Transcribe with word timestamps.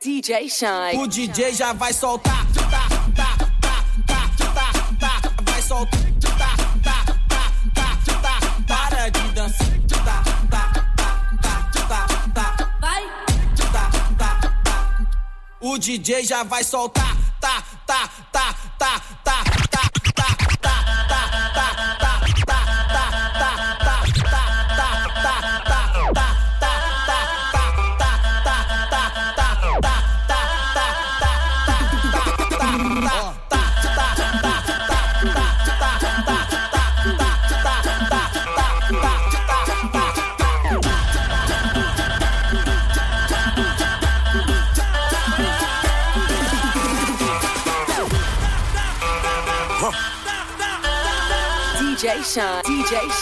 DJ 0.00 0.48
Shine. 0.48 0.98
O 0.98 1.06
DJ 1.06 1.52
já 1.54 1.72
vai 1.72 1.92
soltar. 1.92 2.46
Tá, 2.52 2.62
tá, 3.16 3.36
tá, 3.66 3.84
tá, 4.06 4.30
tá, 4.54 5.20
tá, 5.20 5.42
vai 5.42 5.62
soltar. 5.62 6.00
Tá, 6.20 6.56
tá, 6.82 7.04
tá, 7.28 7.52
tá, 7.74 8.20
tá, 8.20 8.38
para 8.66 9.08
de 9.08 9.32
dançar. 9.32 9.66
Tá, 9.88 10.22
tá, 10.50 10.72
tá, 10.96 11.70
tá, 11.88 11.88
tá, 11.88 12.06
tá. 12.34 12.78
Vai. 12.80 13.02
Tá, 13.72 13.90
tá, 14.18 14.52
tá. 14.64 15.06
O 15.60 15.78
DJ 15.78 16.24
já 16.24 16.42
vai 16.42 16.62
soltar. 16.62 17.15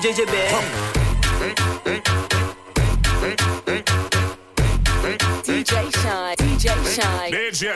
que 0.00 0.08
o 0.08 0.14
bicho 0.14 0.26
vai 0.26 1.82
pegar. 1.82 2.08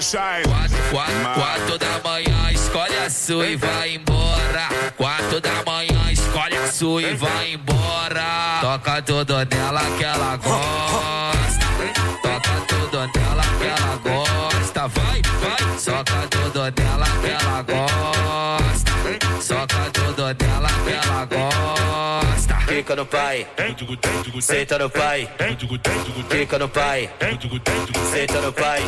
Shine. 0.03 0.43
Quatro, 0.43 0.77
quatro, 0.91 1.35
quatro 1.35 1.79
da 1.79 2.01
manhã, 2.05 2.51
escolhe 2.53 2.99
a 2.99 3.09
sua 3.09 3.47
e 3.47 3.57
vai 3.57 3.95
embora. 3.95 4.69
Quatro 4.97 5.41
da 5.41 5.63
manhã, 5.65 6.11
escolhe 6.11 6.57
a 6.57 6.71
sua 6.71 7.03
e 7.03 7.15
vai 7.15 7.53
embora. 7.53 8.59
Toca 8.61 9.01
tudo 9.03 9.35
nela 9.45 9.81
que 9.97 10.05
ela 10.05 10.37
gosta. 10.37 11.67
Toca 12.23 12.61
tudo 12.67 12.99
nela 12.99 13.43
que 13.59 13.67
ela 13.67 13.97
gosta. 14.03 14.89
Vai, 14.89 15.23
vai, 15.41 15.79
soca 15.79 16.29
tudo 16.29 16.61
nela 16.61 17.07
que 17.21 17.31
ela 17.31 17.63
gosta. 17.63 18.93
Soca 19.41 19.91
tudo 19.93 20.23
nela 20.23 20.69
que 20.85 20.91
ela 20.91 21.25
gosta. 21.25 21.52
Fica 22.83 22.97
no 22.97 23.07
pai, 23.07 23.47
senta 24.41 24.77
no 24.77 24.91
pai, 24.91 25.29
fica 26.29 26.59
no 26.59 26.69
pai, 26.69 27.11
senta 28.11 28.41
no 28.41 28.53
pai. 28.53 28.83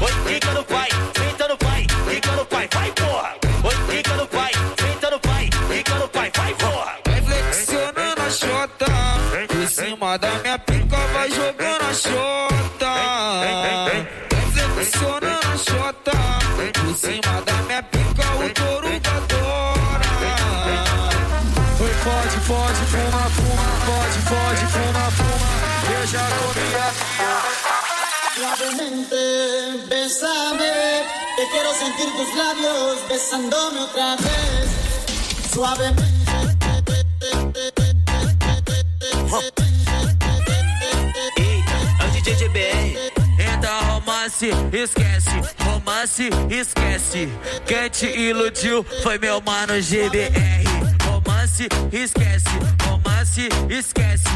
Oi, 0.00 0.12
fica 0.26 0.52
no 0.52 0.64
pai, 0.64 0.88
senta 1.16 1.46
no 1.46 1.56
pai, 1.56 1.86
fica 2.08 2.32
no 2.32 2.44
pai, 2.44 2.68
vai 2.74 2.90
porra. 2.90 3.36
Oi, 3.62 3.74
fica 3.88 4.16
no 4.16 4.26
pai, 4.26 4.50
senta 4.80 5.10
no 5.12 5.20
pai, 5.20 5.48
fica 5.68 5.94
no 5.94 6.08
pai, 6.08 6.32
vai 6.36 6.54
porra. 6.54 6.98
Vai 7.06 7.22
flexionando 7.22 8.20
a 8.20 8.30
chota, 8.30 8.86
por 9.46 9.68
cima 9.68 10.18
da 10.18 10.30
minha 10.40 10.58
pica 10.58 10.96
vai 11.12 11.30
jogando 11.30 11.84
a 11.88 11.94
chota. 11.94 12.43
Sentir 31.84 32.10
tus 32.16 32.34
labios 32.34 33.08
besándome 33.08 33.80
otra 33.80 34.16
vez. 34.16 35.52
Suavemente. 35.52 36.14
Romance, 43.86 44.50
esquece. 44.72 45.30
Romance, 45.64 46.30
esquece. 46.50 47.28
Quem 47.66 47.90
te 47.90 48.06
iludiu 48.06 48.84
foi 49.02 49.18
meu 49.18 49.40
mano 49.40 49.74
GBR. 49.80 50.64
Romance, 51.04 51.68
esquece. 51.92 52.48
Romance, 52.84 53.03
esquece. 53.24 54.28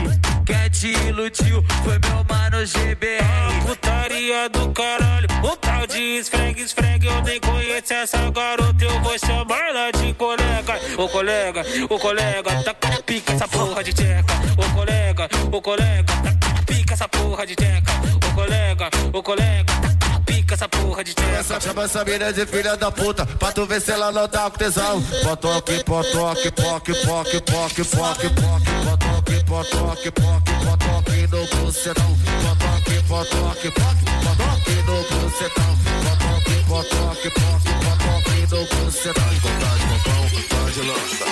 Quem 0.46 0.70
te 0.70 0.92
iludiu 1.06 1.62
foi 1.84 1.98
meu 1.98 2.24
mano 2.28 2.64
GBR. 2.66 3.66
Putaria 3.66 4.48
do 4.48 4.70
caralho, 4.70 5.28
o 5.42 5.56
tal 5.56 5.86
de 5.86 6.18
esfregue, 6.18 6.62
esfregue. 6.62 7.06
Eu 7.06 7.22
nem 7.22 7.38
conheço 7.40 7.92
essa 7.92 8.30
garota, 8.30 8.84
eu 8.84 9.00
vou 9.02 9.18
chamar 9.18 9.68
ela 9.68 9.90
de 9.92 10.14
colega. 10.14 10.80
Ô 10.96 11.08
colega, 11.08 11.62
ô 11.88 11.98
colega, 11.98 12.62
tá 12.62 12.74
com 12.74 13.02
pica 13.02 13.32
essa 13.32 13.46
porra 13.46 13.84
de 13.84 13.92
tcheca. 13.92 14.34
Ô 14.56 14.74
colega, 14.74 15.28
ô 15.52 15.62
colega, 15.62 16.12
tá 16.22 16.32
com 16.32 16.64
pica 16.64 16.94
essa 16.94 17.08
porra 17.08 17.46
de 17.46 17.54
tcheca. 17.54 17.92
Ô 18.26 18.34
colega, 18.34 18.90
ô 19.12 19.22
colega, 19.22 19.72
tá 19.82 19.87
porra 20.98 21.04
de. 21.04 21.14
Essa 21.38 21.60
chama 21.60 21.84
essa 21.84 22.04
mina 22.04 22.32
de 22.32 22.46
filha 22.46 22.76
da 22.76 22.90
puta, 22.90 23.24
pra 23.24 23.52
tu 23.52 23.64
ver 23.66 23.80
se 23.80 23.92
ela 23.92 24.10
não 24.10 24.26
tá 24.28 24.50
com 24.50 24.58
tesão. 24.58 25.00
Potoque, 25.22 25.84
potoque, 25.84 26.50
poque, 26.50 26.92
poque, 26.92 27.40
poque, 27.40 27.84
poque, 27.84 27.84
poque, 27.84 28.28
potoque, 28.30 29.44
potoque, 29.44 30.10
poque, 30.10 30.52
potoque 30.64 31.26
no 31.30 31.46
bucetão. 31.46 32.18
Potoque, 32.42 33.02
potoque, 33.08 33.70
poque, 33.70 34.04
potoque 34.24 34.74
no 34.86 34.96
bucetão. 35.02 35.78
Potoque, 36.04 36.54
potoque, 36.68 37.30
poque, 37.30 37.70
potoque 37.84 38.40
no 38.50 38.60
bucetão. 38.64 39.30
Vontade, 39.42 39.84
popão, 39.88 40.22
vontade, 40.28 40.80
lança. 40.82 41.26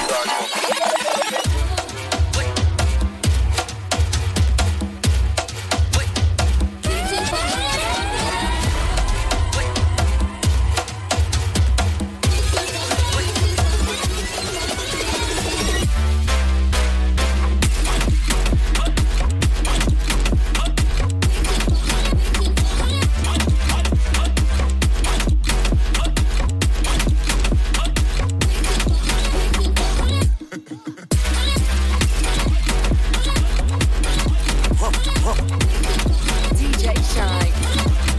DJ 36.55 36.95
Shine. 37.13 38.16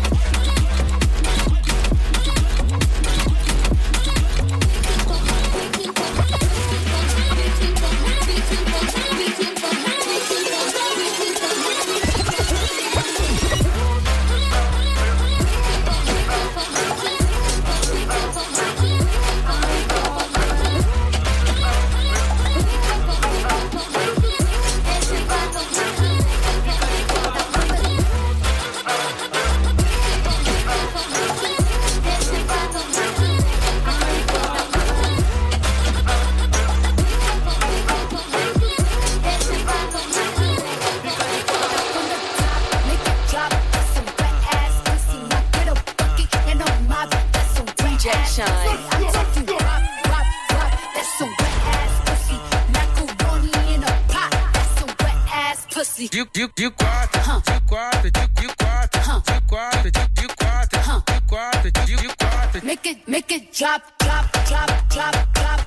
De, 56.18 56.26
de, 56.34 56.48
de 56.56 56.72
quatro, 56.72 57.42
de 57.42 57.62
quatro, 57.68 58.02
de, 58.02 58.10
de 58.10 58.48
quatro, 58.58 59.22
de 59.22 59.42
quatro, 59.46 59.84
de, 59.84 59.92
de 59.92 60.28
quatro, 60.36 61.04
de 61.06 61.22
quatro, 61.28 61.62
de, 61.62 61.96
de 61.96 62.08
quatro. 62.18 62.66
Make 62.66 62.90
it, 62.90 63.08
make 63.08 63.32
it 63.36 63.54
drop, 63.56 63.84
drop, 64.00 64.26
drop, 64.48 64.68
drop, 64.90 65.14
drop, 65.34 65.67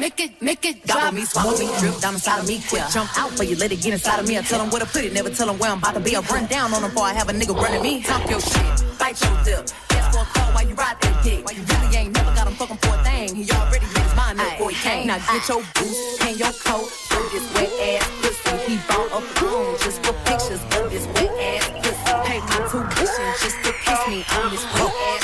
Make 0.00 0.18
it, 0.18 0.40
make 0.40 0.64
it 0.64 0.82
drop. 0.86 1.12
Gobble 1.12 1.18
me, 1.18 1.24
swallow 1.26 1.58
me, 1.58 1.68
drip 1.78 2.00
down 2.00 2.14
inside 2.14 2.40
of 2.40 2.48
me. 2.48 2.58
Quick 2.70 2.88
jump 2.90 3.10
out 3.20 3.32
for 3.36 3.44
you, 3.44 3.54
let 3.56 3.70
it 3.70 3.82
get 3.82 3.92
inside 3.92 4.18
of 4.18 4.26
me. 4.26 4.38
I 4.38 4.40
tell 4.40 4.58
them 4.58 4.70
where 4.70 4.80
to 4.80 4.86
put 4.86 5.04
it, 5.04 5.12
never 5.12 5.28
tell 5.28 5.46
them 5.46 5.58
where 5.58 5.70
I'm 5.70 5.76
about 5.76 5.92
to 5.92 6.00
be. 6.00 6.16
I 6.16 6.20
run 6.20 6.46
down 6.46 6.72
on 6.72 6.80
them 6.80 6.90
before 6.90 7.04
I 7.04 7.12
have 7.12 7.28
a 7.28 7.32
nigga 7.32 7.54
running 7.54 7.82
me. 7.82 8.02
Talk 8.02 8.24
your 8.30 8.40
shit, 8.40 8.64
bite 8.98 9.20
your 9.20 9.36
lip. 9.44 9.68
Ask 9.92 10.16
for 10.16 10.24
a 10.24 10.28
call 10.32 10.48
while 10.56 10.66
you 10.66 10.74
ride 10.74 10.96
that 11.02 11.22
dick. 11.22 11.44
While 11.44 11.54
you 11.54 11.62
really 11.68 11.96
ain't 11.98 12.14
never 12.16 12.32
got 12.32 12.48
him 12.48 12.54
fucking 12.54 12.78
for 12.78 12.96
a 12.96 13.04
thing. 13.04 13.36
He 13.36 13.44
already 13.52 13.84
made 13.92 14.08
his 14.08 14.16
mind 14.16 14.40
up 14.40 14.50
before 14.56 14.70
he 14.70 14.76
came. 14.80 15.06
Now 15.06 15.18
get 15.20 15.48
your 15.52 15.60
boots, 15.76 16.18
hang 16.24 16.36
your 16.40 16.54
coat, 16.64 16.88
throw 17.12 17.28
this 17.28 17.44
wet 17.52 17.68
ass 17.68 18.08
pussy. 18.24 18.72
He 18.72 18.76
bought 18.88 19.12
a 19.12 19.20
phone 19.36 19.76
just 19.84 20.00
for 20.00 20.16
pictures 20.24 20.64
of 20.80 20.88
this 20.88 21.04
wet 21.12 21.28
ass 21.28 21.68
pussy. 21.76 22.08
Pay 22.24 22.40
my 22.40 22.58
tuition 22.72 23.28
just 23.44 23.58
to 23.68 23.72
kiss 23.84 24.00
me 24.08 24.24
on 24.32 24.48
this 24.48 24.64
wet 24.64 24.96
ass 25.12 25.19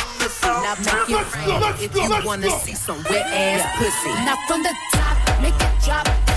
if 1.48 1.94
you 1.94 2.26
wanna 2.26 2.50
see 2.60 2.74
some 2.74 3.02
wet 3.04 3.26
ass 3.26 3.62
pussy. 3.78 4.10
Now 4.24 4.36
from 4.48 4.62
the 4.62 4.74
top, 4.92 5.42
make 5.42 5.54
it 5.54 5.84
drop. 5.84 6.35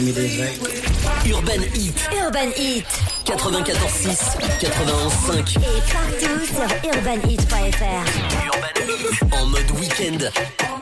Urban 0.00 1.60
Heat. 1.74 1.92
Urban 2.24 2.52
Heat. 2.56 2.86
94.6, 3.26 4.38
91.5. 4.58 5.58
Et 5.58 5.82
partout 5.92 6.40
sur 6.46 6.90
urbanheat.fr. 6.90 8.04
Urban 8.48 8.80
Heat. 8.88 9.22
En 9.30 9.46
mode 9.46 9.70
week-end. 9.78 10.79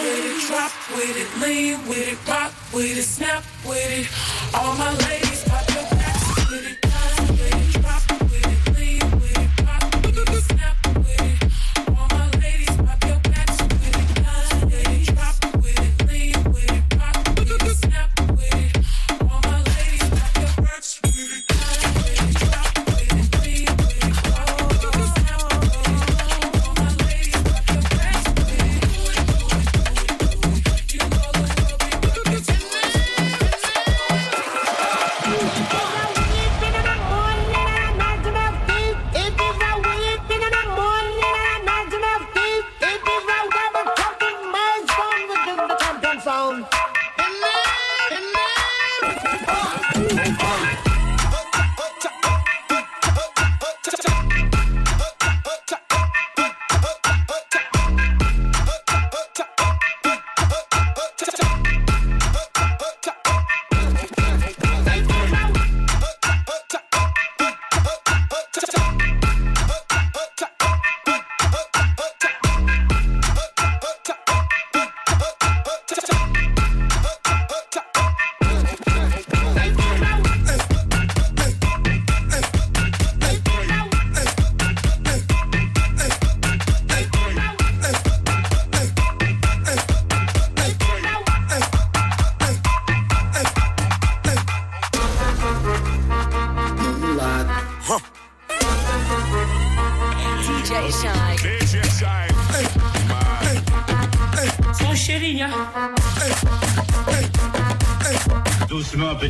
With 0.00 0.24
it, 0.24 0.48
drop 0.48 0.72
with 0.96 1.16
it, 1.16 1.28
lean 1.42 1.86
with 1.86 2.08
it, 2.08 2.28
rock 2.28 2.52
with 2.72 2.96
it, 2.96 3.02
snap 3.02 3.44
with 3.66 3.90
it. 3.98 4.08
All 4.54 4.76
my 4.76 4.92
ladies. 5.06 5.29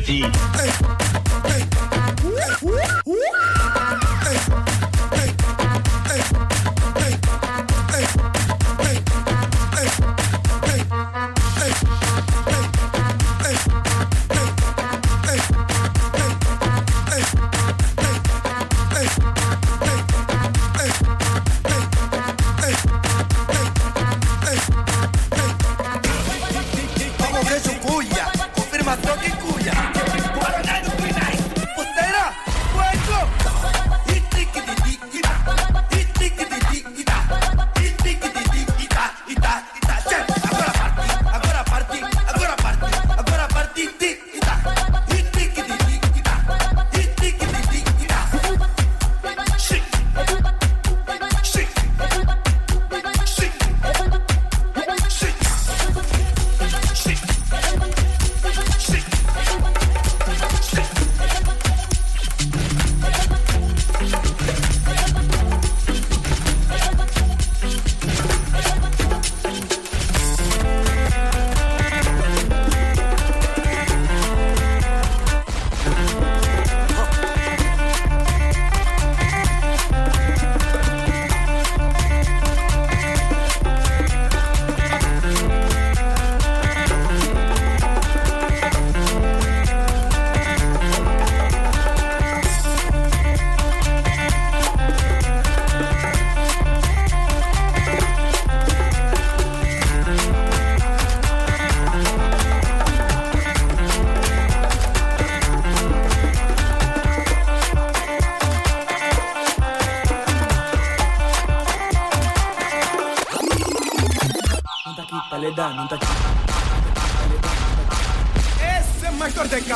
Melody 0.00 0.39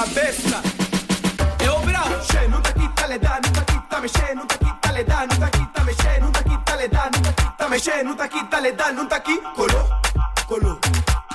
E 0.05 1.65
Eu 1.65 1.81
bravo, 1.81 2.19
che, 2.27 2.47
nunca 2.47 2.73
quítale 2.75 3.19
da, 3.19 3.41
nunca 3.43 3.65
quítame, 3.65 4.07
che, 4.11 4.35
nunca 4.35 4.59
quítale 4.59 5.03
da, 5.03 5.25
nunca 5.25 5.49
quítame, 5.49 5.95
che, 5.95 6.19
nunca 6.21 6.43
quítale 6.43 6.89
da, 6.91 7.09
nunca 7.11 7.33
quítame, 7.33 7.81
che, 7.81 8.03
nunca 8.03 8.29
quítale 8.29 8.75
da, 8.75 8.91
nunca 8.91 9.23
qui, 9.23 9.41
colo, 9.55 10.01
colo, 10.47 10.79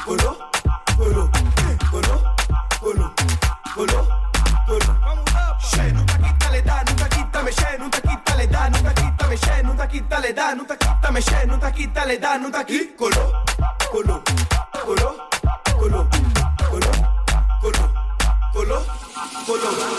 colo, 0.05 0.49
colo, 0.97 1.29
non 1.89 2.11
colo, 2.79 3.13
colo, 3.73 4.07
colo. 4.67 4.97
Che, 5.71 5.91
nunca 5.91 6.17
quítale 6.17 6.61
da, 6.61 6.83
nunca 6.85 7.07
quítame, 7.07 7.49
che, 7.51 7.77
nunca 7.79 8.01
quítale 8.01 8.47
da, 8.47 8.67
nunca 8.69 8.93
quítame, 8.93 9.35
non 9.35 9.65
nunca 9.65 9.85
quítale 9.88 10.33
da, 10.33 10.53
non 10.53 10.77
quítame, 10.77 11.21
che, 11.23 11.45
nunca 11.45 11.71
quítale 11.71 12.19
da, 12.19 12.38
nunca 12.38 12.63
qui, 12.63 12.93
colo. 12.95 13.78